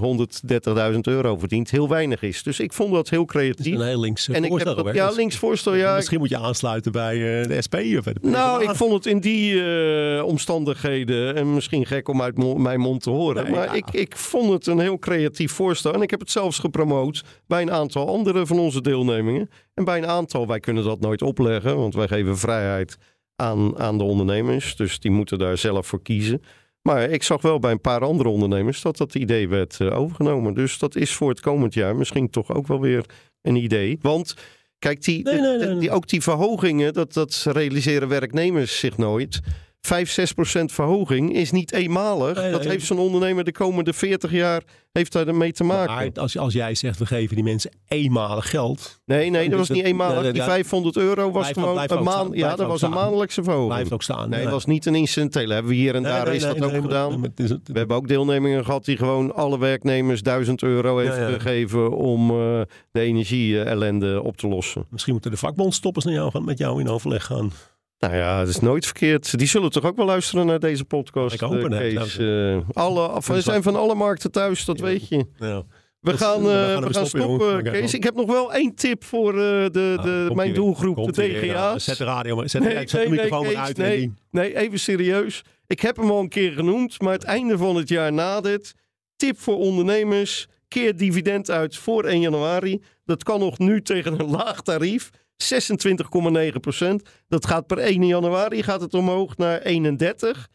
[0.93, 2.43] 130.000 euro verdient, heel weinig is.
[2.43, 3.75] Dus ik vond dat heel creatief.
[3.75, 4.79] een heel links en voorstel.
[4.79, 5.75] Ik heb ja, links voorstel.
[5.75, 5.95] Ja.
[5.95, 9.19] Misschien moet je aansluiten bij uh, de SP of de Nou, ik vond het in
[9.19, 13.65] die uh, omstandigheden, en misschien gek om uit mo mijn mond te horen, nee, maar
[13.65, 13.73] ja.
[13.73, 15.93] ik, ik vond het een heel creatief voorstel.
[15.93, 19.49] En ik heb het zelfs gepromoot bij een aantal andere van onze deelnemingen.
[19.73, 22.97] En bij een aantal, wij kunnen dat nooit opleggen, want wij geven vrijheid
[23.35, 24.75] aan, aan de ondernemers.
[24.75, 26.41] Dus die moeten daar zelf voor kiezen.
[26.87, 30.53] Maar ik zag wel bij een paar andere ondernemers dat dat idee werd uh, overgenomen.
[30.53, 33.05] Dus dat is voor het komend jaar misschien toch ook wel weer
[33.41, 33.97] een idee.
[34.01, 34.35] Want
[34.79, 39.39] kijk, die, nee, nee, nee, die, ook die verhogingen, dat, dat realiseren werknemers zich nooit.
[39.85, 42.37] 5, 6 procent verhoging is niet eenmalig.
[42.37, 42.69] Nee, dat nee.
[42.69, 45.95] heeft zo'n ondernemer de komende 40 jaar heeft daar mee te maken.
[45.95, 49.01] Maar als, als jij zegt, we geven die mensen eenmalig geld.
[49.05, 50.23] nee, nee, dat was niet eenmalig.
[50.23, 50.45] Die ja.
[50.45, 52.35] 500 euro was gewoon een maand.
[52.35, 53.69] Ja, dat was een maandelijkse verhoging.
[53.69, 54.29] Blijft ook staan.
[54.29, 55.53] Nee, het was niet een incidentele.
[55.53, 57.21] Hebben we hier en daar is dat ook gedaan.
[57.35, 62.61] We hebben ook deelnemingen gehad die gewoon alle werknemers 1000 euro heeft gegeven om eh,
[62.91, 64.85] de energie-ellende op te lossen.
[64.89, 67.51] Misschien moeten de vakbondstoppers naar jou gaan, met jou in overleg gaan.
[67.99, 69.37] Nou ja, dat is nooit verkeerd.
[69.37, 71.33] Die zullen toch ook wel luisteren naar deze podcast.
[71.33, 71.93] Ik hoop het, eh.
[71.93, 74.83] Nou, Eh, alle, we zijn van alle markten thuis, dat Ja.
[74.85, 75.25] weet je.
[75.39, 75.63] Ja.
[75.99, 77.93] We Dat- gaan, we eh, gaan we stoppen, Kees.
[77.93, 81.83] Ik heb nog wel één tip voor de, de, Ah, komt mijn doelgroep, de DGA's.
[81.83, 82.49] Zet de radio maar.
[82.49, 83.77] Zet, Nee, zet de microfoon nee, uit.
[83.77, 84.13] Nee.
[84.31, 85.41] Nee, even serieus.
[85.67, 88.73] Ik heb hem al een keer genoemd, maar het einde van het jaar nadert.
[89.15, 90.47] Tip voor ondernemers.
[90.67, 92.81] Keer dividend uit voor 1 januari.
[93.05, 95.09] Dat kan nog nu tegen een laag tarief.
[95.37, 97.09] 26,9 procent.
[97.27, 100.49] Dat gaat per 1 januari gaat het omhoog naar 31.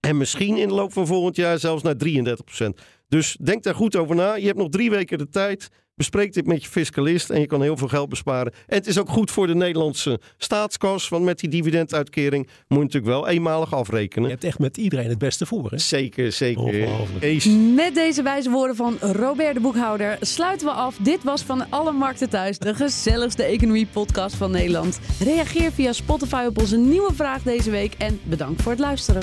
[0.00, 2.80] En misschien in de loop van volgend jaar zelfs naar 33 procent.
[3.10, 4.34] Dus denk daar goed over na.
[4.34, 5.68] Je hebt nog drie weken de tijd.
[5.94, 8.52] Bespreek dit met je fiscalist en je kan heel veel geld besparen.
[8.66, 11.08] En het is ook goed voor de Nederlandse staatskas.
[11.08, 14.30] Want met die dividenduitkering moet je natuurlijk wel eenmalig Je afrekenen.
[14.30, 15.70] hebt echt met iedereen het beste voor.
[15.70, 15.78] Hè?
[15.78, 16.88] Zeker, zeker.
[17.74, 20.96] Met deze wijze woorden van Robert de Boekhouder sluiten we af.
[20.96, 25.00] Dit was van alle markten thuis de gezelligste economie-podcast van Nederland.
[25.20, 29.22] Reageer via Spotify op onze nieuwe vraag deze week en bedankt voor het luisteren.